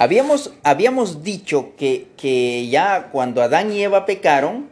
[0.00, 4.68] Habíamos, habíamos dicho que, que ya cuando Adán y Eva pecaron,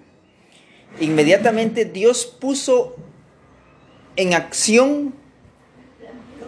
[1.01, 2.95] inmediatamente Dios puso
[4.15, 5.17] en acción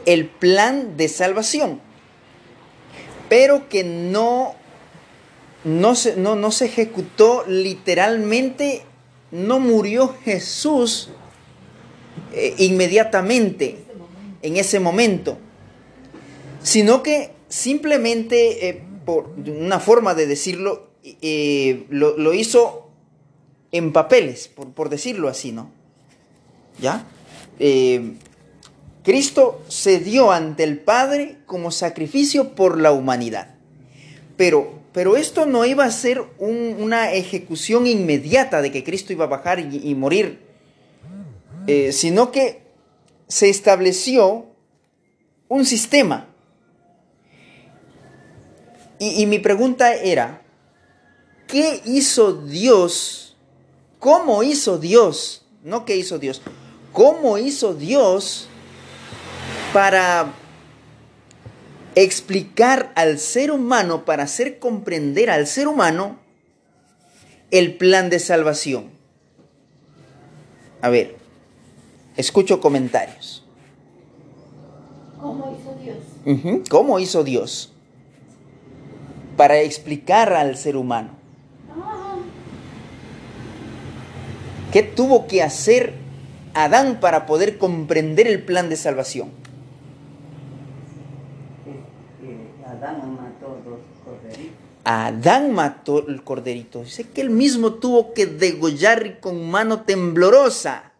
[0.06, 1.80] el plan de salvación,
[3.28, 4.54] pero que no,
[5.64, 8.84] no, se, no, no se ejecutó literalmente,
[9.32, 11.10] no murió Jesús
[12.32, 13.84] eh, inmediatamente
[14.40, 15.36] en ese momento,
[16.62, 22.90] sino que simplemente, eh, por una forma de decirlo, eh, lo, lo, hizo
[23.72, 25.70] en papeles, por, por, decirlo así, ¿no?
[26.80, 27.06] ¿Ya?
[27.58, 28.14] Eh,
[29.02, 33.54] Cristo se dio ante el Padre como sacrificio por la humanidad.
[34.36, 39.24] Pero, pero esto no iba a ser un, una ejecución inmediata de que Cristo iba
[39.24, 40.40] a bajar y, morir,
[41.90, 42.62] sino que
[43.26, 44.46] se estableció
[45.48, 46.27] un sistema.
[48.98, 50.42] Y, y mi pregunta era,
[51.46, 53.36] ¿qué hizo Dios?
[53.98, 55.44] ¿Cómo hizo Dios?
[55.62, 56.42] No qué hizo Dios.
[56.92, 58.48] ¿Cómo hizo Dios
[59.72, 60.32] para
[61.94, 66.18] explicar al ser humano, para hacer comprender al ser humano
[67.50, 68.90] el plan de salvación?
[70.80, 71.16] A ver,
[72.16, 73.44] escucho comentarios.
[75.20, 76.68] ¿Cómo hizo Dios?
[76.68, 77.72] ¿Cómo hizo Dios?
[79.38, 81.10] Para explicar al ser humano.
[84.72, 85.94] ¿Qué tuvo que hacer
[86.54, 89.30] Adán para poder comprender el plan de salvación?
[92.66, 94.56] Adán mató dos corderitos.
[94.84, 96.82] Adán mató el corderito.
[96.82, 100.92] Dice que él mismo tuvo que degollar con mano temblorosa.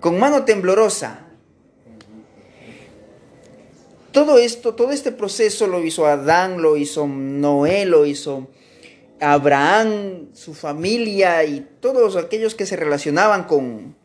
[0.00, 1.29] Con mano temblorosa.
[4.20, 8.48] Todo esto, todo este proceso lo hizo Adán, lo hizo Noé, lo hizo
[9.18, 13.96] Abraham, su familia y todos aquellos que se relacionaban con,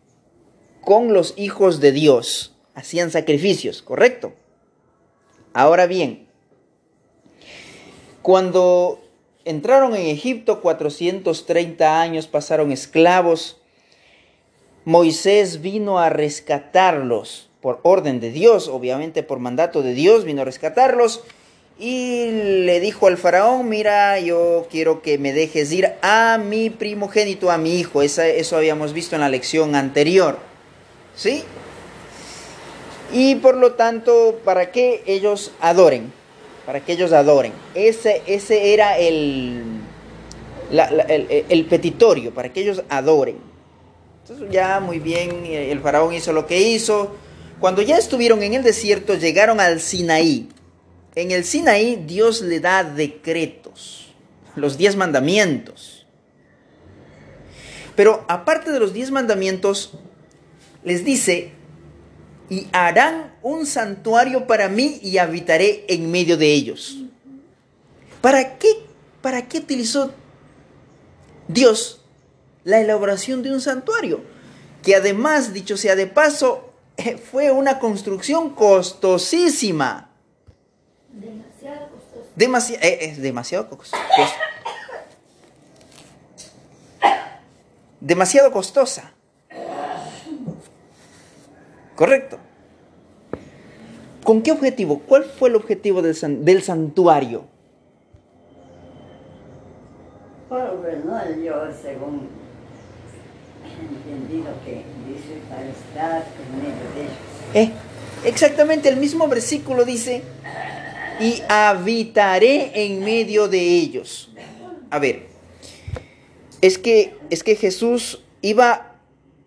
[0.79, 2.55] con los hijos de Dios.
[2.75, 4.31] Hacían sacrificios, ¿correcto?
[5.51, 6.29] Ahora bien,
[8.21, 9.01] cuando
[9.43, 13.57] entraron en Egipto, 430 años pasaron esclavos,
[14.85, 20.45] Moisés vino a rescatarlos por orden de Dios, obviamente por mandato de Dios, vino a
[20.45, 21.23] rescatarlos
[21.79, 22.29] y
[22.63, 27.57] le dijo al faraón, mira, yo quiero que me dejes ir a mi primogénito, a
[27.57, 28.03] mi hijo.
[28.03, 30.37] Eso habíamos visto en la lección anterior.
[31.15, 31.41] ¿Sí?
[33.11, 36.13] Y por lo tanto, para que ellos adoren,
[36.67, 37.51] para que ellos adoren.
[37.73, 39.63] Ese, ese era el,
[40.69, 43.37] el, el petitorio, para que ellos adoren.
[44.21, 47.24] Entonces ya muy bien, el faraón hizo lo que hizo.
[47.59, 50.49] Cuando ya estuvieron en el desierto, llegaron al Sinaí.
[51.15, 54.13] En el Sinaí Dios le da decretos,
[54.55, 56.05] los diez mandamientos.
[57.95, 59.93] Pero aparte de los diez mandamientos,
[60.83, 61.53] les dice,
[62.49, 66.97] y harán un santuario para mí y habitaré en medio de ellos.
[68.21, 68.67] ¿Para qué,
[69.21, 70.13] para qué utilizó
[71.47, 72.01] Dios
[72.63, 74.21] la elaboración de un santuario?
[74.83, 76.64] Que además, dicho sea de paso,
[77.31, 80.09] fue una construcción costosísima.
[81.11, 82.29] Demasiado costoso.
[82.35, 83.95] Demasi eh, es demasiado costoso.
[87.99, 89.11] Demasiado costosa.
[91.95, 92.37] Correcto.
[94.23, 94.99] ¿Con qué objetivo?
[94.99, 97.45] ¿Cuál fue el objetivo del, san del santuario?
[100.49, 102.27] Bueno, yo según
[103.87, 107.35] entendido que dice para estar en medio de ellos.
[107.53, 107.71] Eh,
[108.25, 110.23] exactamente, el mismo versículo dice,
[111.19, 114.31] y habitaré en medio de ellos.
[114.89, 115.27] A ver,
[116.61, 118.95] es que, es que Jesús iba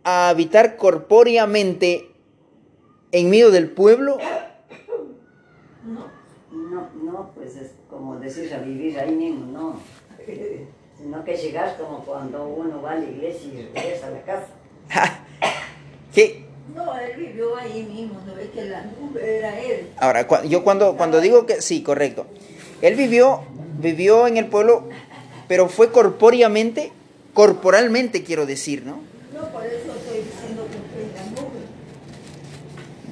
[0.05, 2.11] a habitar corpóreamente
[3.13, 4.19] en medio del pueblo.
[5.85, 6.07] No,
[6.51, 9.81] no, no, pues es como decir a vivir ahí mismo, no.
[10.99, 14.49] Sino que llegas como cuando uno va a la iglesia y regresa a la casa.
[16.15, 16.45] ¿Qué?
[16.75, 19.91] No, él vivió ahí mismo, no ve que la nube era él.
[19.97, 22.27] Ahora, yo cuando, cuando digo que sí, correcto.
[22.83, 23.43] Él vivió,
[23.79, 24.89] vivió en el pueblo,
[25.49, 26.93] pero fue corpóreamente,
[27.33, 29.01] corporalmente quiero decir, ¿no?
[29.33, 31.61] No, por eso estoy diciendo que fue en la nube.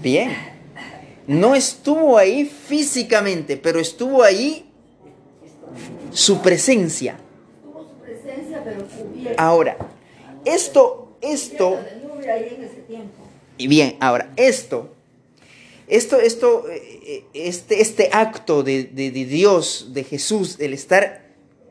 [0.02, 0.36] Bien.
[1.26, 4.70] No estuvo ahí físicamente, pero estuvo ahí
[6.12, 7.16] su presencia.
[7.62, 8.55] Tuvo su presencia, pero cubierta.
[9.38, 9.76] Ahora,
[10.44, 11.78] esto, esto,
[13.58, 14.92] y bien, ahora, esto
[15.88, 21.26] esto, esto, eh, este, este acto de, de- Dios, de Jesús, el estar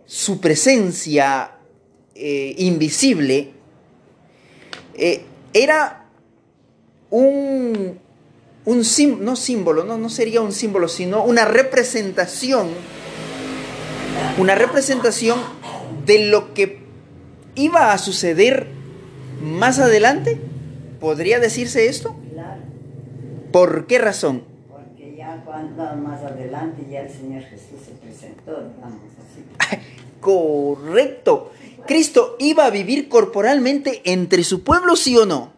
[0.06, 1.51] su presencia
[2.15, 3.51] eh, invisible,
[4.97, 5.21] eh,
[5.51, 6.06] era
[7.09, 8.00] un,
[8.63, 12.69] un sim- no símbolo, no, no sería un símbolo, sino una representación,
[14.38, 15.39] una representación
[16.06, 16.84] de lo que
[17.56, 18.68] iba a suceder
[19.42, 20.40] más adelante.
[21.00, 22.16] ¿Podría decirse esto?
[22.34, 22.62] Claro,
[23.52, 24.44] ¿Por qué razón?
[24.69, 29.80] porque ya cuando más adelante ya el Señor Jesús se presentó, digamos así.
[30.22, 31.52] Correcto.
[31.86, 35.54] Cristo iba a vivir corporalmente entre su pueblo, sí o no.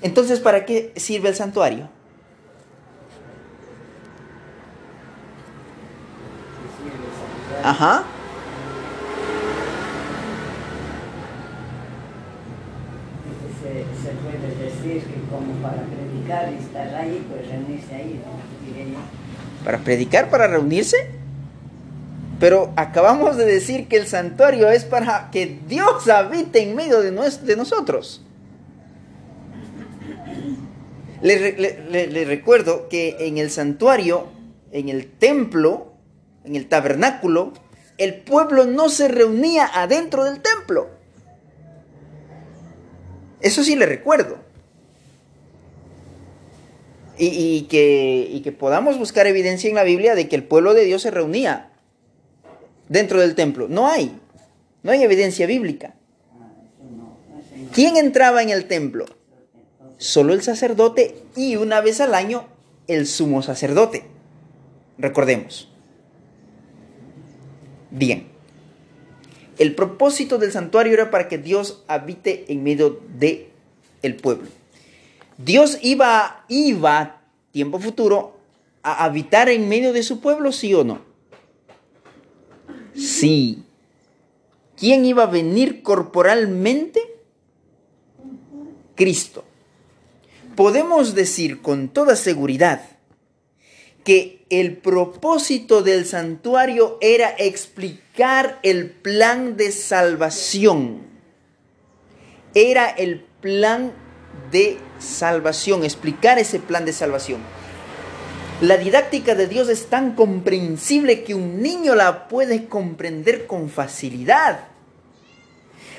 [0.00, 1.88] Entonces, ¿para qué sirve el santuario?
[7.64, 8.04] Ajá.
[13.62, 18.20] Se, se puede decir que como para predicar y estar ahí, pues reunirse ahí.
[19.64, 20.96] ¿Para predicar, para reunirse?
[22.40, 27.12] Pero acabamos de decir que el santuario es para que Dios habite en medio de,
[27.12, 28.24] de nosotros.
[31.22, 34.26] Le, re- le- le- le recuerdo que en el santuario,
[34.72, 35.92] en el templo,
[36.44, 37.52] en el tabernáculo,
[37.98, 40.90] el pueblo no se reunía adentro del templo.
[43.40, 44.38] Eso sí le recuerdo.
[47.24, 51.02] Y, que, que podamos buscar evidencia en la Biblia de que el pueblo de Dios
[51.02, 51.70] se reunía
[52.88, 53.68] dentro del templo.
[53.68, 54.18] No hay.
[54.82, 55.94] No hay evidencia bíblica.
[57.72, 59.06] ¿Quién entraba en el templo?
[59.98, 62.48] Solo el sacerdote y una vez al año
[62.88, 64.02] el sumo sacerdote.
[64.98, 65.68] Recordemos.
[67.92, 68.26] Bien.
[69.58, 73.50] El propósito del santuario era para que Dios habite en medio de
[74.02, 74.48] el pueblo.
[75.38, 78.38] Dios iba, iba, tiempo futuro,
[78.82, 81.00] a habitar en medio de su pueblo, sí o no.
[82.94, 83.64] Sí.
[84.76, 87.00] ¿Quién iba a venir corporalmente?
[88.94, 89.44] Cristo.
[90.56, 92.82] Podemos decir con toda seguridad
[94.04, 101.06] que el propósito del santuario era explicar el plan de salvación.
[102.54, 103.92] Era el plan
[104.50, 107.40] de salvación, explicar ese plan de salvación.
[108.60, 114.60] La didáctica de Dios es tan comprensible que un niño la puede comprender con facilidad.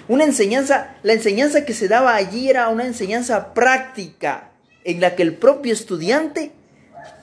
[0.08, 4.52] Una enseñanza, la enseñanza que se daba allí era una enseñanza práctica
[4.84, 6.52] en la que el propio estudiante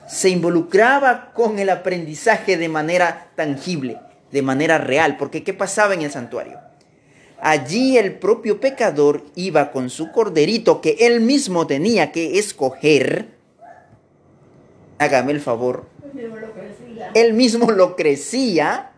[0.07, 3.97] se involucraba con el aprendizaje de manera tangible,
[4.31, 6.59] de manera real, porque ¿qué pasaba en el santuario?
[7.43, 13.29] Allí el propio pecador iba con su corderito que él mismo tenía que escoger.
[14.99, 15.87] Hágame el favor.
[17.15, 18.91] Él mismo lo crecía,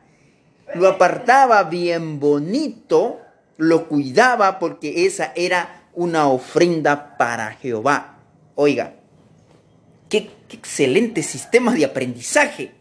[0.75, 3.21] lo apartaba bien bonito,
[3.55, 8.17] lo cuidaba porque esa era una ofrenda para Jehová.
[8.55, 8.95] Oiga,
[10.09, 12.73] qué, qué excelente sistema de aprendizaje.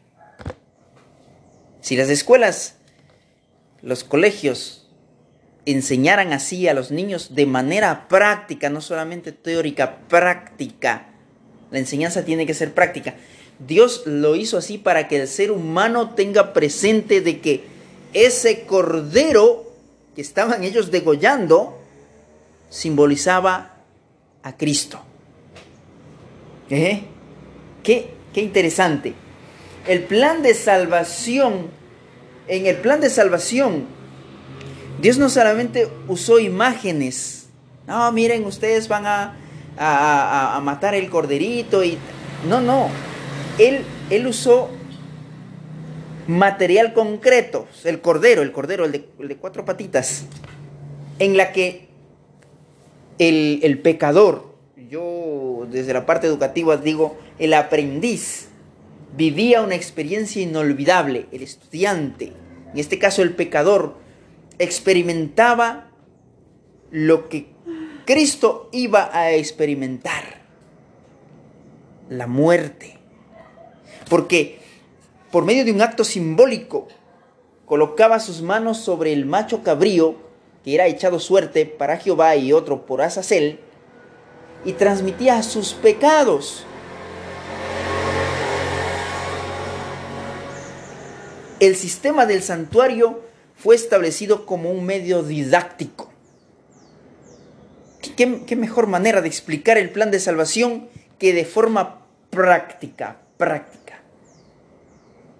[1.80, 2.78] Si las escuelas,
[3.80, 4.81] los colegios
[5.66, 11.08] enseñaran así a los niños de manera práctica, no solamente teórica, práctica,
[11.70, 13.14] la enseñanza tiene que ser práctica.
[13.58, 17.64] Dios lo hizo así para que el ser humano tenga presente de que
[18.12, 19.72] ese cordero
[20.14, 21.80] que estaban ellos degollando
[22.68, 23.76] simbolizaba
[24.42, 25.00] a Cristo.
[26.68, 27.02] ¿Eh?
[27.82, 29.14] Qué, qué interesante.
[29.86, 31.68] El plan de salvación,
[32.48, 33.86] en el plan de salvación,
[35.02, 37.48] Dios no solamente usó imágenes.
[37.88, 39.36] No, miren, ustedes van a,
[39.76, 41.98] a, matar el corderito y...
[42.48, 42.88] No, no.
[43.58, 44.70] Él, él usó
[46.28, 50.22] material concreto, el cordero, el cordero, el de, el de cuatro patitas,
[51.18, 51.88] en la que
[53.18, 54.54] el, el pecador,
[54.88, 58.50] yo desde la parte educativa digo, el aprendiz,
[59.16, 62.32] vivía una experiencia inolvidable, el estudiante,
[62.72, 64.00] en este caso el pecador,
[64.58, 65.90] experimentaba
[66.90, 67.52] lo que
[68.04, 70.42] Cristo iba a experimentar,
[72.08, 72.98] la muerte.
[74.08, 74.60] Porque
[75.30, 76.88] por medio de un acto simbólico
[77.64, 80.16] colocaba sus manos sobre el macho cabrío
[80.64, 83.60] que era echado suerte para Jehová y otro por Azazel
[84.64, 86.64] y transmitía sus pecados.
[91.58, 93.20] El sistema del santuario
[93.62, 96.10] fue establecido como un medio didáctico.
[98.00, 100.88] Qué ¿qué, qué mejor manera de explicar el plan de salvación
[101.20, 102.00] que de forma
[102.30, 104.02] práctica, práctica?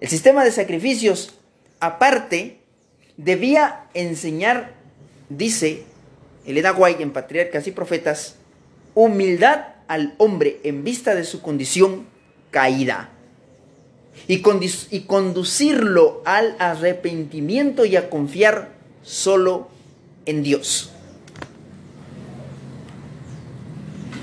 [0.00, 1.34] El sistema de sacrificios,
[1.80, 2.60] aparte,
[3.16, 4.74] debía enseñar,
[5.28, 5.82] dice
[6.46, 8.36] Elena White en Patriarcas y Profetas,
[8.94, 12.06] humildad al hombre en vista de su condición
[12.52, 13.10] caída
[14.28, 18.70] y, condu- y conducirlo al arrepentimiento y a confiar
[19.02, 19.68] solo
[20.26, 20.92] en Dios.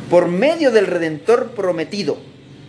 [0.09, 2.17] Por medio del Redentor prometido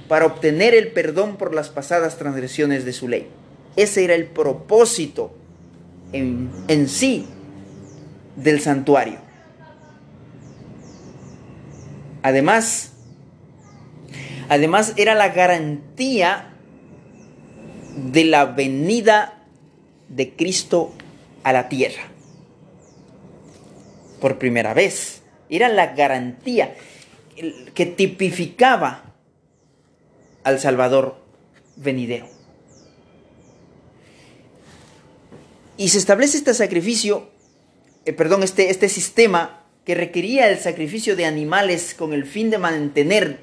[0.09, 3.29] para obtener el perdón por las pasadas transgresiones de su ley.
[3.77, 5.33] Ese era el propósito
[6.13, 7.27] en, en sí
[8.37, 9.19] del santuario.
[12.23, 12.91] Además,
[14.49, 16.53] además era la garantía
[17.97, 19.45] de la venida
[20.09, 20.93] de Cristo
[21.43, 22.03] a la tierra.
[24.21, 25.23] Por primera vez.
[25.49, 26.75] Era la garantía
[27.75, 29.15] que tipificaba
[30.45, 31.17] al Salvador
[31.77, 32.27] venidero.
[35.77, 37.31] Y se establece este sacrificio,
[38.05, 42.59] eh, perdón, este, este sistema que requería el sacrificio de animales con el fin de
[42.59, 43.39] mantener,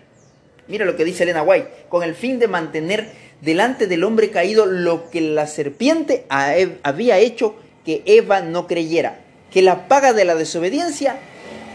[0.67, 4.65] mira lo que dice Elena White, con el fin de mantener delante del hombre caído
[4.65, 9.19] lo que la serpiente había hecho que Eva no creyera,
[9.51, 11.17] que la paga de la desobediencia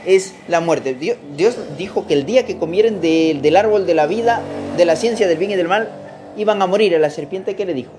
[0.04, 0.95] es la muerte.
[0.95, 4.42] Dios, dijo que el día que comieren de- del árbol de la vida,
[4.76, 5.88] de la ciencia del bien y del mal,
[6.37, 6.99] iban a morir.
[7.00, 7.92] La serpiente que le dijo,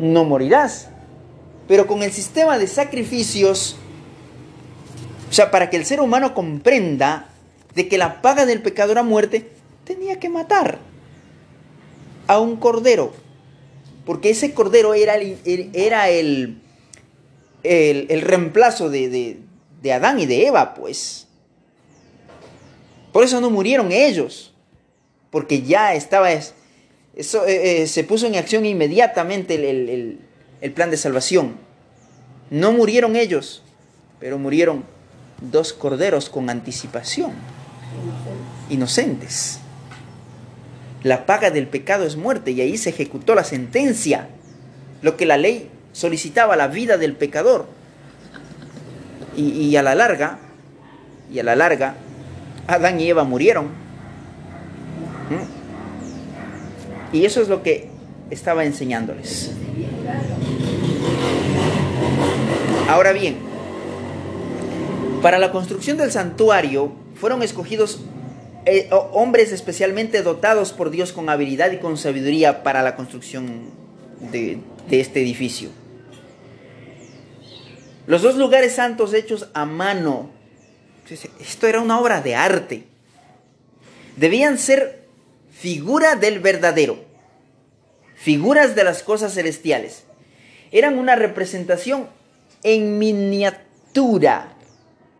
[0.00, 0.88] no morirás.
[1.68, 3.76] Pero con el sistema de sacrificios,
[5.28, 7.28] o sea, para que el ser humano comprenda
[7.74, 9.50] de que la paga del pecado era muerte,
[9.84, 10.78] tenía que matar
[12.26, 13.12] a un cordero.
[14.04, 16.60] Porque ese cordero era el, el- era el,
[17.62, 19.38] el, reemplazo de, de-
[19.82, 21.26] de Adán y de Eva, pues.
[23.12, 24.52] Por eso no murieron ellos.
[25.30, 26.30] Porque ya estaba...
[26.32, 26.54] es-
[27.16, 30.20] Eso, eh, eh, se puso en acción inmediatamente el- el-
[30.60, 31.56] el plan de salvación.
[32.50, 33.62] No murieron ellos,
[34.20, 34.84] pero murieron
[35.40, 37.32] dos corderos con anticipación,
[38.70, 39.58] inocentes.
[41.02, 44.28] La paga del pecado es muerte y ahí se ejecutó la sentencia,
[45.02, 47.66] lo que la ley solicitaba, la vida del pecador.
[49.36, 50.38] Y, y a la larga,
[51.32, 51.94] y a la larga,
[52.66, 53.66] Adán y Eva murieron.
[55.30, 57.16] ¿Mm?
[57.16, 57.88] Y eso es lo que
[58.30, 59.52] estaba enseñándoles.
[62.88, 63.36] Ahora bien,
[65.22, 68.00] para la construcción del santuario fueron escogidos
[68.66, 73.70] eh, ho- hombres especialmente dotados por Dios con habilidad y con sabiduría para la construcción
[74.32, 75.70] de este edificio.
[78.06, 80.30] Los dos lugares santos hechos a mano,
[81.40, 82.84] esto era una obra de arte,
[84.16, 85.06] debían ser
[85.50, 86.98] figura del verdadero,
[88.14, 90.04] figuras de las cosas celestiales.
[90.70, 92.08] Eran una representación
[92.62, 94.52] en miniatura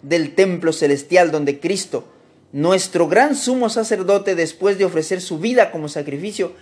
[0.02, 2.06] del templo celestial donde Cristo,
[2.52, 6.52] nuestro gran sumo sacerdote, después de ofrecer su vida como sacrificio,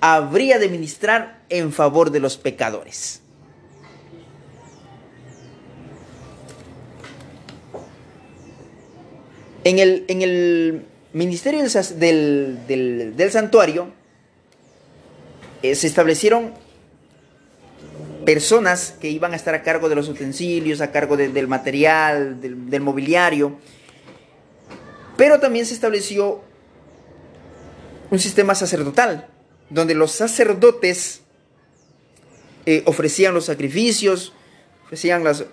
[0.00, 3.20] habría de ministrar en favor de los pecadores.
[9.64, 11.62] En el, en el ministerio
[11.98, 13.88] del, del- santuario
[15.62, 16.52] eh, se establecieron
[18.24, 22.40] personas que iban a estar a cargo de los utensilios, a cargo de- del material,
[22.40, 23.56] del mobiliario.
[25.16, 26.40] Pero también se estableció
[28.10, 29.28] un sistema sacerdotal,
[29.70, 31.22] donde los sacerdotes
[32.66, 34.32] eh, ofrecían los sacrificios,
[34.84, 35.44] ofrecían las,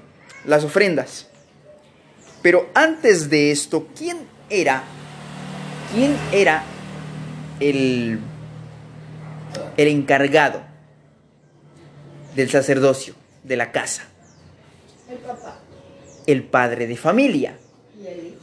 [0.45, 1.27] las ofrendas.
[2.41, 4.83] Pero antes de esto, ¿quién era?
[5.93, 6.63] ¿Quién era
[7.59, 8.19] el,
[9.75, 10.61] el encargado
[12.35, 14.03] del sacerdocio de la casa?
[15.09, 15.59] El papá
[16.27, 17.57] El padre de familia.
[18.01, 18.38] y el hijo.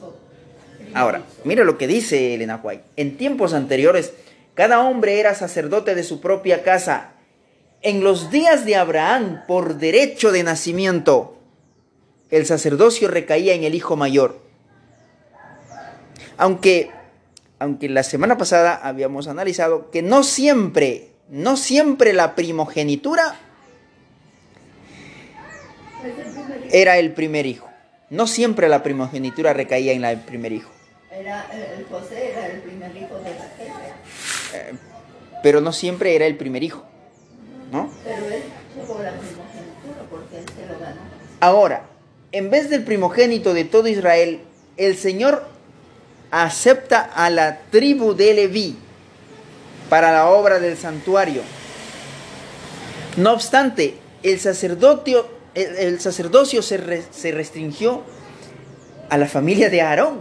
[0.97, 2.83] Ahora, mira lo que dice Elena White.
[2.97, 4.15] En tiempos anteriores,
[4.55, 7.11] cada hombre era sacerdote de su propia casa.
[7.83, 11.37] En los días de Abraham, por derecho de nacimiento,
[12.31, 14.41] el sacerdocio recaía en el hijo mayor.
[16.39, 16.91] Aunque,
[17.59, 23.39] aunque la semana pasada habíamos analizado que no siempre, no siempre la primogenitura
[26.73, 27.69] era el primer hijo.
[28.09, 30.76] No siempre la primogenitura recaía en el primer hijo.
[31.19, 33.73] Era, el el José era el primer hijo de Raquel,
[34.55, 34.73] Eh,
[35.43, 36.85] pero no siempre era el primer hijo.
[37.73, 37.91] ¿No?
[38.05, 38.43] pero él
[38.75, 41.01] tuvo la primogenitura porque él se lo ganó.
[41.41, 41.83] Ahora,
[42.33, 44.41] en vez del primogénito de todo Israel,
[44.77, 45.45] el Señor
[46.31, 48.77] acepta a la tribu de Leví
[49.91, 51.43] para la obra del santuario.
[53.17, 58.03] No obstante, el sacerdocio, el, el sacerdocio se, re- se restringió
[59.09, 60.21] a la familia de Aarón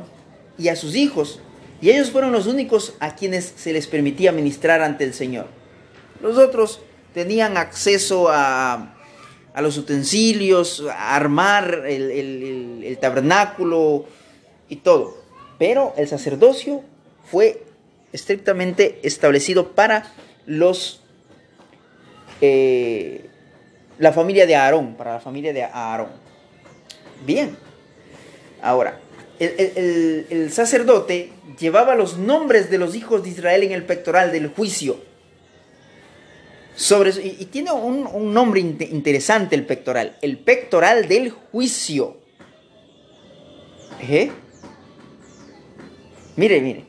[0.57, 1.39] y a sus hijos,
[1.81, 5.47] y ellos fueron los únicos a quienes se les permitía ministrar ante el Señor.
[6.21, 6.79] Los otros
[7.13, 8.95] tenían acceso a,
[9.53, 14.05] a los utensilios, a armar el, el- tabernáculo
[14.69, 15.17] y todo.
[15.59, 16.81] Pero el sacerdocio
[17.29, 17.63] fue
[18.13, 20.13] estrictamente establecido para
[20.45, 21.01] los
[22.41, 23.29] eh,
[23.99, 26.09] la familia de Aarón, para la familia de Aarón.
[27.25, 27.57] Bien.
[28.61, 28.99] Ahora,
[29.39, 34.99] el, sacerdote llevaba los nombres de los hijos de Israel en el pectoral del juicio.
[36.75, 42.17] Sobre, y, tiene un, nombre inte- interesante el pectoral, el pectoral del juicio.
[44.01, 44.31] ¿Eh?
[46.35, 46.85] Mire, mire.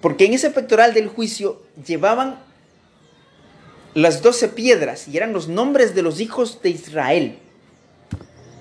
[0.00, 2.42] Porque en ese pectoral del juicio llevaban
[3.94, 7.38] las doce piedras y eran los nombres de los hijos de Israel.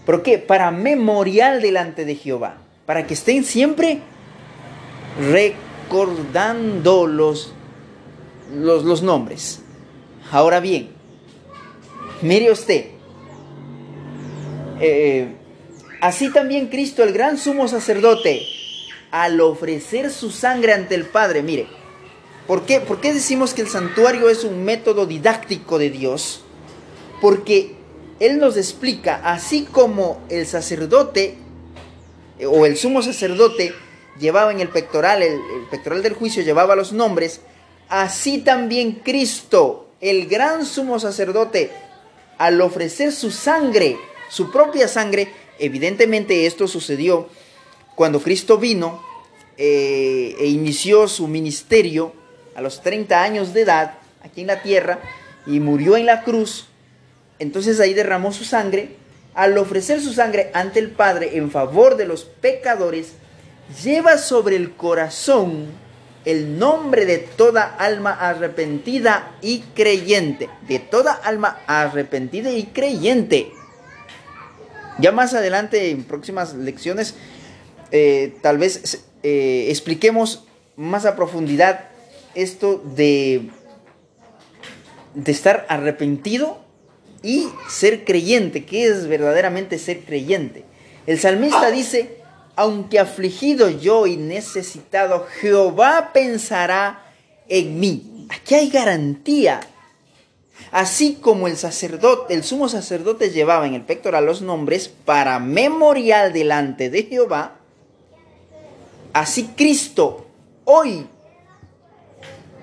[0.05, 0.37] ¿Por qué?
[0.37, 2.57] Para memorial delante de Jehová.
[2.85, 4.01] Para que estén siempre
[5.19, 7.53] recordando los,
[8.53, 9.61] los, nombres.
[10.31, 10.89] Ahora bien,
[12.21, 12.85] mire usted.
[14.79, 15.35] eh,
[16.01, 18.45] así también Cristo, el gran sumo sacerdote,
[19.11, 21.67] al ofrecer su sangre ante el Padre, mire,
[22.47, 26.43] ¿por qué, ¿por qué decimos que el santuario es un método didáctico de Dios?
[27.21, 27.75] Porque
[28.19, 31.37] Él nos explica, así como el sacerdote
[32.39, 33.73] eh, o el sumo sacerdote
[34.19, 37.41] llevaba en el pectoral, el, pectoral del juicio llevaba los nombres,
[37.87, 41.71] así también Cristo, el gran sumo sacerdote,
[42.37, 43.97] al ofrecer su sangre,
[44.29, 47.27] su propia sangre, evidentemente esto sucedió
[47.95, 49.03] cuando Cristo vino
[49.57, 52.13] eh, e inició su ministerio
[52.55, 54.99] a los 30 años de edad aquí en la tierra
[55.45, 56.68] y murió en la cruz,
[57.39, 58.95] entonces ahí derramó su sangre.
[59.33, 63.13] Al ofrecer su sangre ante el Padre en favor de los pecadores,
[63.83, 65.67] lleva sobre el corazón
[66.25, 70.49] el nombre de toda alma arrepentida y creyente.
[70.67, 73.51] De toda alma arrepentida y creyente.
[74.99, 77.15] Ya más adelante, en próximas lecciones,
[77.91, 81.85] eh, tal vez eh, expliquemos más a profundidad
[82.35, 83.49] esto de,
[85.13, 86.68] de estar arrepentido
[87.23, 88.65] y ser creyente.
[88.65, 90.63] ¿Qué es verdaderamente ser creyente?
[91.05, 92.17] El salmista dice,
[92.55, 97.03] aunque afligido yo y necesitado, Jehová pensará
[97.47, 98.27] en mí.
[98.29, 99.59] Aquí hay garantía.
[100.71, 106.31] Así como el sacerdote, el sumo sacerdote llevaba en el pectoral los nombres para memorial
[106.31, 107.55] delante de Jehová,
[109.13, 110.27] así Cristo
[110.65, 111.07] hoy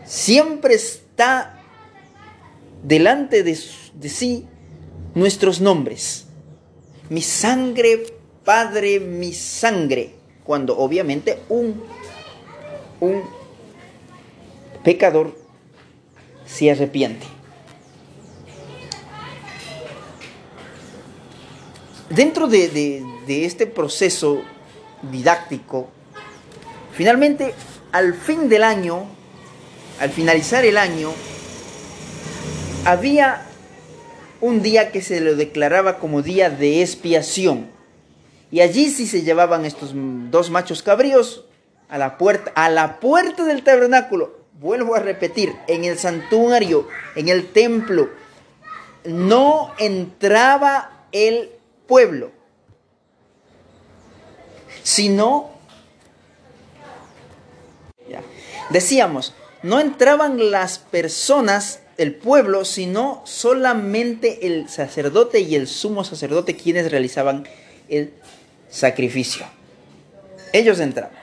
[0.04, 1.55] siempre está
[2.86, 3.58] delante de,
[3.94, 4.46] de sí
[5.14, 6.26] nuestros nombres.
[7.10, 8.06] Mi sangre,
[8.44, 10.14] Padre, mi sangre.
[10.44, 11.82] Cuando obviamente un,
[13.00, 13.22] un
[14.84, 15.36] pecador
[16.46, 17.26] se arrepiente.
[22.10, 24.42] Dentro de, de- de este proceso
[25.10, 25.88] didáctico,
[26.92, 27.52] finalmente,
[27.90, 29.06] al fin del año,
[29.98, 31.10] al finalizar el año,
[32.86, 33.42] había
[34.40, 37.68] un día que se lo declaraba como día de expiación.
[38.52, 41.44] Y allí sí se llevaban estos dos machos cabríos
[41.88, 44.38] a la puerta, a la puerta del tabernáculo.
[44.60, 48.08] Vuelvo a repetir, en el santuario, en el templo,
[49.04, 51.50] no entraba el
[51.86, 52.30] pueblo,
[54.82, 55.50] sino.
[58.70, 66.56] Decíamos, no entraban las personas, el pueblo, sino solamente el sacerdote y el sumo sacerdote
[66.56, 67.46] quienes realizaban
[67.88, 68.12] el
[68.68, 69.46] sacrificio.
[70.52, 71.16] Ellos entraban.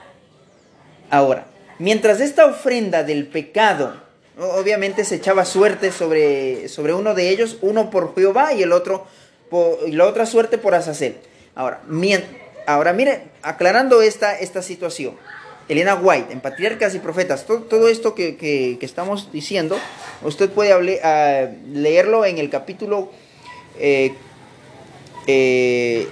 [1.10, 1.46] Ahora,
[1.78, 3.94] mientras esta ofrenda del pecado,
[4.38, 9.06] obviamente se echaba suerte sobre, sobre uno de ellos, uno por Jehová y el otro
[9.50, 11.16] por, y la otra suerte por Azazel.
[11.54, 12.24] Ahora, mien-
[12.66, 15.14] ahora mire, aclarando esta, esta situación,
[15.68, 19.76] Elena White, en Patriarcas y Profetas, todo, esto que, que- estamos diciendo,
[20.22, 23.10] usted puede ah, leerlo en el capítulo
[23.78, 24.12] eh,
[25.26, 26.06] eh,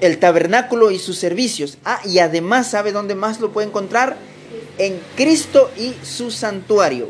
[0.00, 1.78] El tabernáculo y sus servicios.
[1.84, 4.16] Ah, y además, ¿sabe dónde más lo puede encontrar?
[4.76, 7.08] En Cristo y su santuario.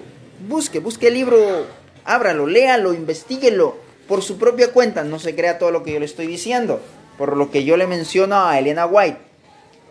[0.48, 1.66] Busque, busque el libro,
[2.04, 5.02] ábralo, léalo, investiguelo por su propia cuenta.
[5.02, 6.80] No se crea todo lo que yo le estoy diciendo,
[7.18, 9.18] por lo que yo le menciono a Elena White.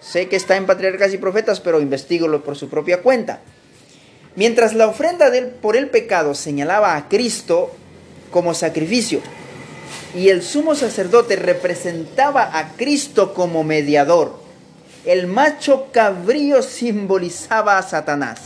[0.03, 3.39] Sé que está en Patriarcas y Profetas, pero investigolo por su propia cuenta.
[4.35, 7.71] Mientras la ofrenda del, por el pecado señalaba a Cristo
[8.29, 9.21] como sacrificio
[10.15, 14.39] y el sumo sacerdote representaba a Cristo como mediador,
[15.05, 18.41] el macho cabrío simbolizaba a Satanás.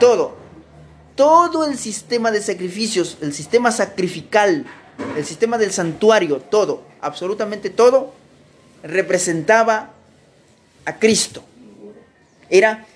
[0.00, 0.36] Todo,
[1.14, 4.66] todo el sistema de sacrificios, el sistema sacrificial,
[5.16, 8.12] el sistema del santuario, todo, absolutamente todo,
[8.82, 9.92] representaba
[10.88, 11.42] a Cristo.
[12.48, 12.86] Era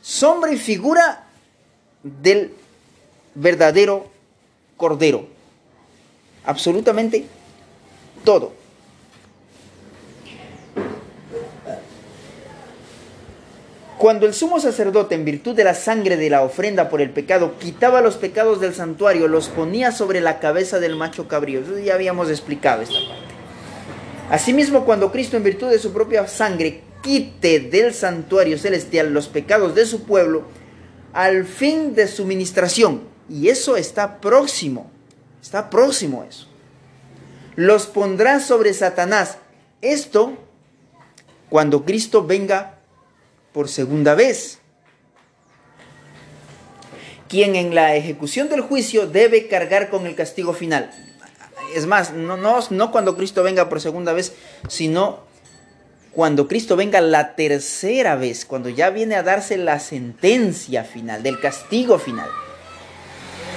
[0.00, 1.26] sombra y figura
[2.02, 2.54] del
[3.34, 4.10] verdadero
[4.78, 5.26] Cordero.
[6.46, 7.26] Absolutamente
[8.24, 8.54] todo.
[13.98, 17.58] Cuando el sumo sacerdote, en virtud de la sangre de la ofrenda por el pecado,
[17.58, 21.60] quitaba los pecados del santuario, los ponía sobre la cabeza del macho cabrío.
[21.84, 23.34] Ya habíamos explicado esta parte.
[24.30, 29.74] Asimismo, cuando Cristo, en virtud de su propia sangre, quite del santuario celestial los pecados
[29.74, 30.44] de su pueblo,
[31.12, 34.90] al fin de su ministración, y eso está próximo,
[35.42, 36.48] está próximo eso,
[37.56, 39.38] los pondrá sobre Satanás.
[39.82, 40.38] Esto
[41.50, 42.78] cuando Cristo venga
[43.52, 44.58] por segunda vez.
[47.28, 50.90] Quien en la ejecución del juicio debe cargar con el castigo final.
[51.74, 54.34] Es más, no, no, no cuando Cristo venga por segunda vez,
[54.68, 55.20] sino
[56.12, 61.40] cuando Cristo venga la tercera vez, cuando ya viene a darse la sentencia final, del
[61.40, 62.28] castigo final.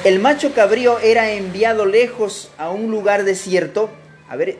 [0.05, 3.89] El macho cabrío era enviado lejos a un lugar desierto,
[4.29, 4.57] a ver,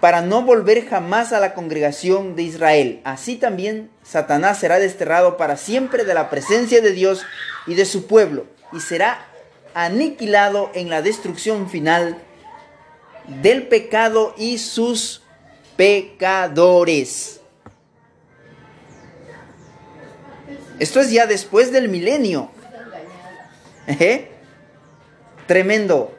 [0.00, 3.00] para no volver jamás a la congregación de Israel.
[3.04, 7.24] Así también Satanás será desterrado para siempre de la presencia de Dios
[7.66, 9.26] y de su pueblo, y será
[9.72, 12.18] aniquilado en la destrucción final
[13.40, 15.21] del pecado y sus
[15.76, 17.40] pecadores.
[20.78, 22.50] Esto es ya después del milenio.
[23.86, 24.28] ¿Eh?
[25.46, 26.14] Tremendo.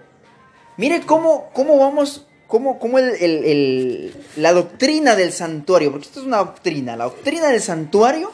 [0.77, 6.95] Mire cómo, cómo vamos cómo, cómo la doctrina del santuario, porque esto es una doctrina,
[6.95, 8.31] la doctrina del santuario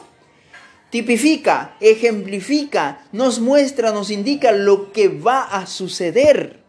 [0.90, 6.59] tipifica, ejemplifica, nos muestra, nos indica lo que va a suceder,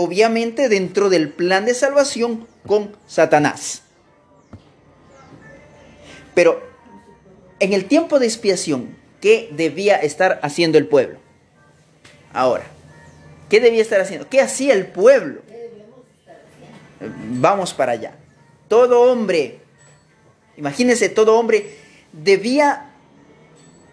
[0.00, 3.82] obviamente dentro del plan de salvación con Satanás.
[6.36, 6.62] Pero
[7.58, 11.18] en el tiempo de expiación, ¿qué debía estar haciendo el pueblo?
[12.32, 12.62] Ahora,
[13.48, 14.28] ¿qué debía estar haciendo?
[14.28, 15.40] ¿Qué hacía el pueblo?
[17.32, 18.14] Vamos para allá.
[18.68, 19.58] Todo hombre,
[20.56, 21.74] imagínense, todo hombre
[22.12, 22.92] debía,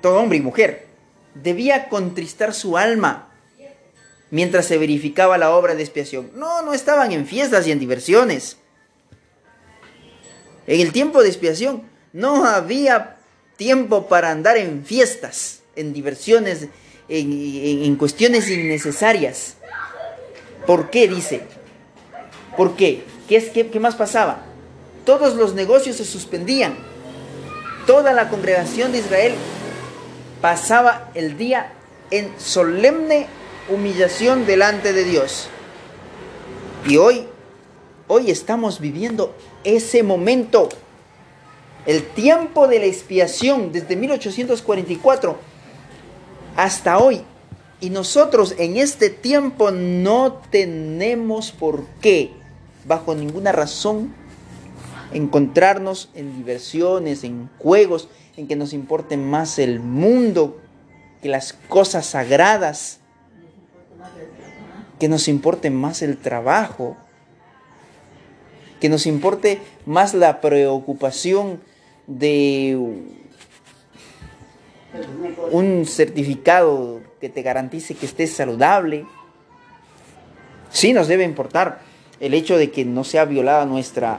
[0.02, 0.86] todo hombre y mujer,
[1.34, 3.35] debía contristar su alma
[4.32, 6.32] mientras se verificaba la obra de expiación.
[6.36, 8.58] No, no estaban en fiestas y en diversiones.
[10.68, 11.84] En el tiempo de expiación
[12.14, 13.18] no había
[13.58, 16.68] tiempo para andar en fiestas, en diversiones,
[17.08, 19.56] en, en cuestiones innecesarias.
[20.66, 21.08] ¿Por qué?
[21.08, 21.44] Dice,
[22.56, 23.04] ¿Por qué?
[23.28, 24.44] ¿Qué, es, qué, más pasaba?
[25.06, 26.76] Todos los negocios se suspendían.
[27.86, 29.34] Toda la congregación de Israel
[30.42, 31.74] pasaba el día
[32.12, 33.28] en solemne
[33.70, 35.48] humillación delante de Dios.
[36.88, 37.28] Y hoy,
[38.08, 40.70] hoy estamos viviendo ese momento,
[41.86, 45.38] el tiempo de la expiación desde 1844
[46.56, 47.24] hasta hoy.
[47.82, 52.32] Y nosotros en este tiempo no tenemos por qué
[52.88, 54.14] bajo ninguna razón
[55.12, 60.60] encontrarnos en diversiones, en juegos, en que nos importe más el mundo
[61.22, 63.00] que las cosas sagradas,
[65.06, 66.98] que nos importe más el trabajo,
[68.80, 71.62] que nos importe más la preocupación
[72.08, 72.76] de
[75.52, 79.06] un certificado que te garantice que estés saludable.
[80.72, 81.82] Sí nos debe importar,
[82.20, 84.18] el hecho de que no sea violada nuestra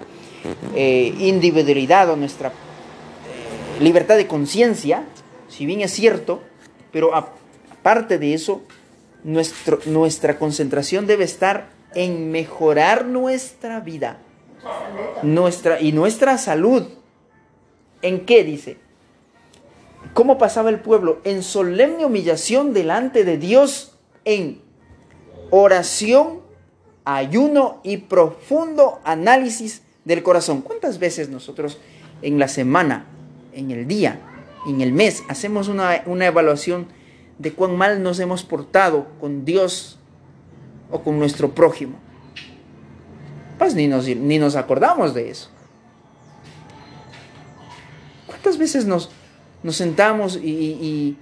[0.77, 5.03] eh, individualidad o nuestra eh, libertad de conciencia,
[5.49, 6.45] si bien es cierto,
[6.93, 8.63] pero aparte de eso,
[9.27, 14.21] nuestro, nuestra concentración debe estar en mejorar nuestra vida
[15.23, 16.85] nuestra, y nuestra salud.
[18.03, 18.79] ¿En qué dice?
[20.15, 21.21] ¿Cómo pasaba el pueblo?
[21.25, 24.61] En solemne humillación delante de Dios, en
[25.51, 26.41] oración
[27.05, 30.63] ayuno y profundo análisis del corazón.
[30.63, 31.79] ¿Cuántas veces nosotros
[32.23, 33.07] en la semana,
[33.53, 34.21] en el día,
[34.67, 36.87] en el mes, hacemos una, evaluación
[37.39, 39.99] de cuán mal nos hemos portado con Dios
[40.91, 41.99] o con nuestro prójimo?
[43.59, 45.51] Pues ni nos, ni nos acordamos de eso.
[48.27, 49.11] ¿Cuántas veces nos,
[49.63, 51.17] nos sentamos y,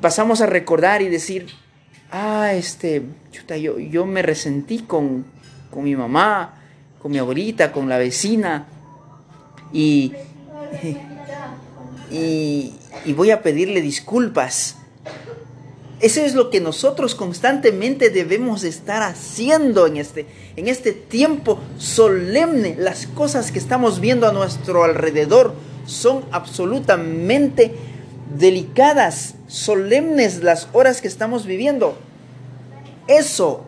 [0.00, 1.46] pasamos a recordar y decir,
[2.10, 5.24] ah, este, chuta, yo, me resentí con,
[5.70, 6.58] con mi mamá,
[7.00, 8.66] con mi abuelita, con la vecina,
[9.72, 10.12] y,
[12.10, 14.81] y voy a pedirle disculpas.
[16.02, 22.74] Eso es lo que nosotros constantemente debemos estar haciendo en este, en este tiempo solemne.
[22.76, 25.54] Las cosas que estamos viendo a nuestro alrededor
[25.86, 27.76] son absolutamente
[28.36, 31.96] delicadas, solemnes las horas que estamos viviendo.
[33.06, 33.64] Eso,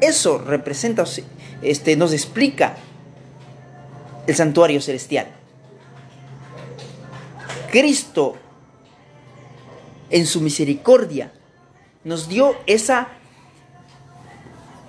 [0.00, 1.04] eso representa,
[1.62, 2.74] este, nos explica
[4.26, 5.28] el santuario celestial.
[7.70, 8.34] Cristo
[10.10, 11.32] en su misericordia,
[12.04, 13.08] nos dio esa,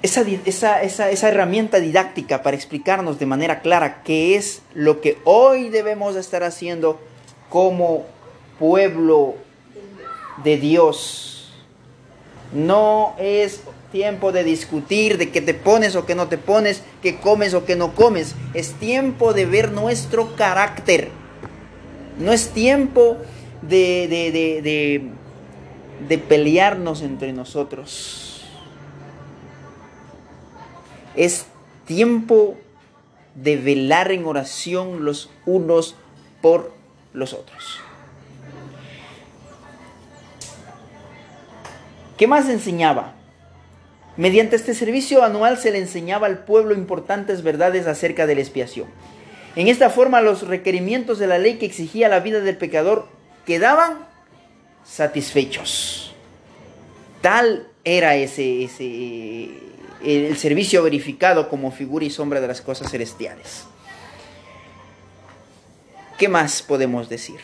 [0.02, 5.70] esa, esa, esa, herramienta didáctica para explicarnos de manera clara qué es lo que hoy
[5.70, 7.00] debemos estar haciendo
[7.50, 8.06] como
[8.60, 9.36] pueblo
[10.44, 11.54] de Dios.
[12.54, 17.18] No es tiempo de discutir de qué te pones o qué no te pones, qué
[17.18, 18.36] comes o qué no comes.
[18.54, 21.10] Es tiempo de ver nuestro carácter.
[22.18, 23.18] No es tiempo
[23.62, 25.12] de, de, de,
[26.08, 28.43] de, pelearnos entre nosotros.
[31.15, 31.45] Es
[31.86, 32.58] tiempo
[33.36, 35.95] de velar en oración los unos
[36.41, 36.74] por
[37.13, 37.80] los otros.
[42.17, 43.15] ¿Qué más enseñaba?
[44.17, 48.88] Mediante este servicio anual se le enseñaba al pueblo importantes verdades acerca de la expiación.
[49.56, 53.08] En esta forma los requerimientos de la ley que exigía la vida del pecador
[53.45, 54.08] quedaban
[54.84, 56.13] satisfechos.
[57.21, 59.71] Tal era ese, ese
[60.04, 63.65] el servicio verificado como figura y sombra de las cosas celestiales.
[66.17, 67.39] ¿Qué más podemos decir?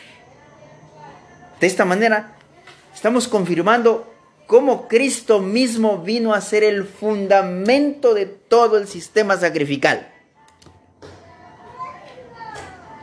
[1.60, 2.36] De esta manera
[2.94, 4.12] estamos confirmando
[4.46, 10.12] cómo Cristo mismo vino a ser el fundamento de todo el sistema sacrificial.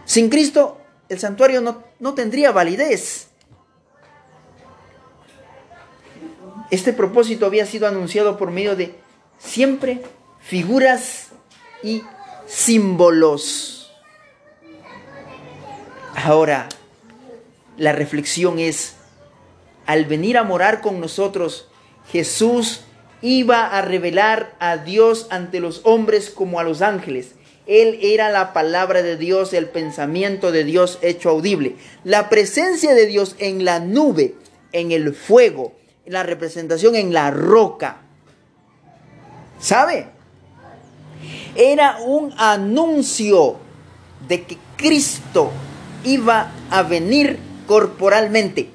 [0.06, 3.30] Sin Cristo, el santuario no, no tendría validez.
[6.70, 8.94] Este propósito había sido anunciado por medio de
[9.40, 10.04] siempre
[10.40, 11.30] figuras
[11.82, 12.04] y
[12.46, 13.92] símbolos.
[16.16, 16.70] Ahora,
[17.76, 18.98] la reflexión es,
[19.88, 21.70] al venir a morar con nosotros,
[22.12, 22.82] Jesús
[23.24, 27.34] iba a revelar a Dios ante los hombres como a los ángeles.
[27.68, 31.76] Él era la palabra de Dios, el pensamiento de Dios hecho audible.
[32.04, 34.36] La presencia de Dios en la nube,
[34.72, 35.74] en el fuego,
[36.06, 38.02] la representación en la roca.
[39.60, 40.08] ¿Sabe?
[41.56, 43.58] Era un anuncio
[44.28, 45.52] de que Cristo
[46.04, 48.70] iba a venir corporalmente.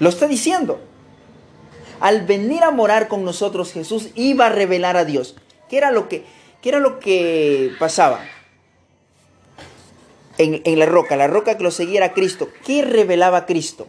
[0.00, 0.80] Lo está diciendo.
[2.00, 5.36] Al venir a morar con nosotros, Jesús iba a revelar a Dios.
[5.68, 6.24] ¿Qué era lo que,
[6.62, 8.20] qué era lo que pasaba?
[10.38, 12.48] En, en la roca, la roca que lo seguía era Cristo.
[12.64, 13.88] ¿Qué revelaba Cristo?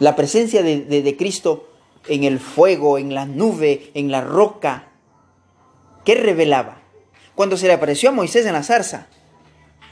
[0.00, 1.70] La presencia de, de, de Cristo
[2.08, 4.88] en el fuego, en la nube, en la roca.
[6.04, 6.82] ¿Qué revelaba?
[7.34, 9.06] Cuando se le apareció a Moisés en la zarza,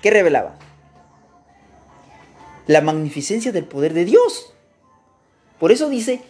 [0.02, 0.58] ¿qué revelaba?
[2.66, 4.52] La magnificencia del poder de Dios.
[5.58, 6.22] Por eso dice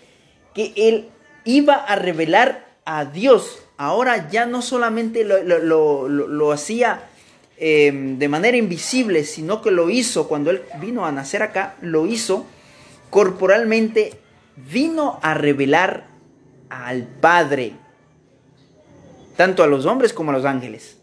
[0.55, 1.11] que él
[1.45, 3.63] iba a revelar a Dios.
[3.83, 7.03] Ahora ya no solamente lo, lo, lo, hacía
[7.57, 12.07] eh, de manera invisible, sino que lo hizo cuando él vino a nacer acá, lo
[12.07, 12.47] hizo
[13.11, 14.21] corporalmente,
[14.55, 16.07] vino a revelar
[16.71, 17.73] al Padre,
[19.37, 20.99] tanto a los hombres como a los ángeles.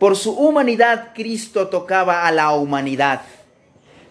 [0.00, 3.22] Por su humanidad Cristo tocaba a la humanidad.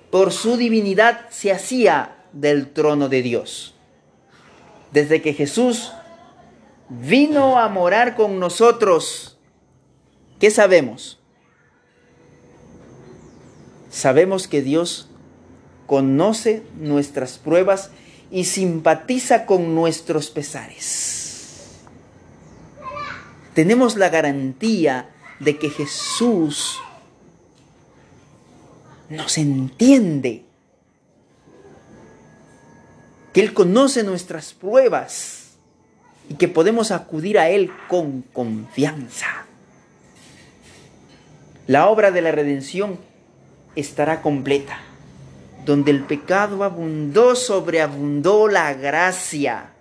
[0.09, 3.75] Por su divinidad se hacía del trono de Dios.
[4.93, 5.91] Desde que Jesús
[6.89, 9.37] vino a morar con nosotros,
[10.39, 11.19] ¿qué sabemos?
[13.89, 15.09] Sabemos que Dios
[15.87, 17.91] conoce nuestras pruebas
[18.31, 21.85] y simpatiza con nuestros pesares.
[23.53, 26.79] Tenemos la garantía de que Jesús
[29.09, 30.43] nos entiende,
[33.31, 35.44] que Él conoce nuestras pruebas
[36.29, 39.45] y que podemos acudir a Él con confianza.
[41.67, 42.99] La obra de la redención
[43.75, 44.79] estará completa.
[45.65, 49.71] Donde el pecado abundó, sobreabundó la gracia.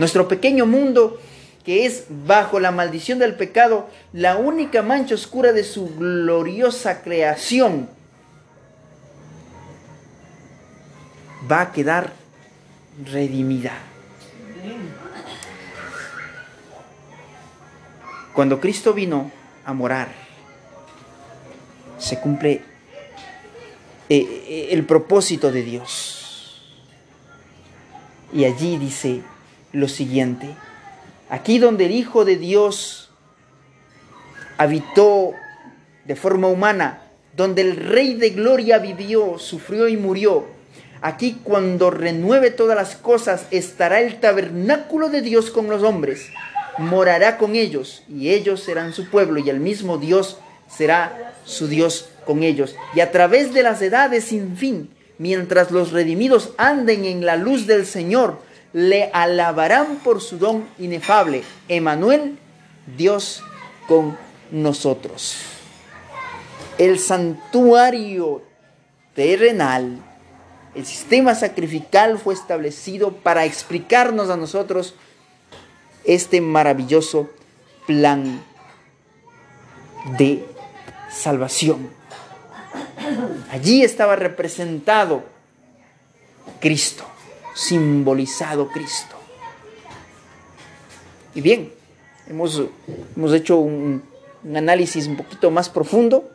[0.00, 1.20] Nuestro pequeño mundo
[1.64, 7.88] que es bajo la maldición del pecado la única mancha oscura de su gloriosa creación,
[11.50, 12.12] va a quedar
[13.02, 13.72] redimida.
[18.32, 19.30] Cuando Cristo vino
[19.64, 20.08] a morar,
[21.98, 22.62] se cumple
[24.08, 26.62] eh, eh, el propósito de Dios.
[28.32, 29.22] Y allí dice
[29.72, 30.48] lo siguiente,
[31.30, 33.10] aquí donde el Hijo de Dios
[34.58, 35.32] habitó
[36.04, 37.02] de forma humana,
[37.36, 40.46] donde el Rey de Gloria vivió, sufrió y murió,
[41.04, 46.30] aquí cuando renueve todas las cosas estará el tabernáculo de Dios con los hombres,
[46.78, 52.08] morará con ellos y ellos serán su pueblo y el mismo Dios será su Dios
[52.24, 52.74] con ellos.
[52.94, 54.88] Y a través de las edades sin fin,
[55.18, 58.38] mientras los redimidos anden en la luz del Señor,
[58.72, 61.42] le alabarán por su don inefable.
[61.68, 62.38] Emanuel,
[62.96, 63.42] Dios
[63.86, 64.16] con
[64.50, 65.36] nosotros.
[66.78, 68.40] El santuario
[69.14, 69.98] terrenal,
[70.74, 74.94] el sistema sacrificial fue establecido para explicarnos a nosotros
[76.04, 77.30] este maravilloso
[77.86, 78.42] plan
[80.18, 80.44] de
[81.10, 81.88] salvación.
[83.50, 85.24] Allí estaba representado
[86.60, 87.04] Cristo,
[87.54, 89.16] simbolizado Cristo.
[91.34, 91.72] Y bien,
[92.28, 92.62] hemos,
[93.16, 94.02] hemos hecho un,
[94.54, 96.30] análisis un poquito más profundo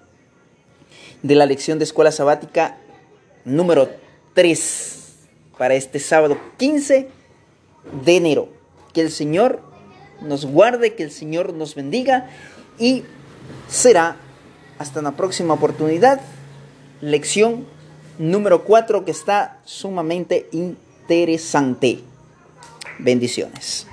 [1.21, 2.78] de la lección de escuela sabática
[3.45, 3.89] número
[4.33, 4.99] 3
[5.57, 7.07] para este sábado 15
[8.05, 8.49] de enero.
[8.93, 9.61] Que el Señor
[10.21, 12.29] nos guarde, que el Señor nos bendiga
[12.77, 13.03] y
[13.67, 14.17] será
[14.77, 16.21] hasta una próxima oportunidad.
[17.01, 17.65] Lección
[18.17, 21.99] número 4 que está sumamente interesante.
[22.99, 23.87] Bendiciones.